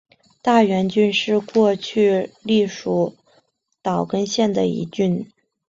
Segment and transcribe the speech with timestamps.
[0.41, 3.15] 大原郡是过去隶属
[3.83, 5.31] 岛根县的一郡。